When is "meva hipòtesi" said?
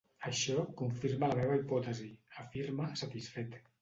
1.41-2.09